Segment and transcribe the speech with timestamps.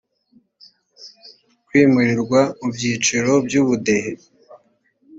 [1.67, 4.11] kwimurirwa mu byiciro by ubudehe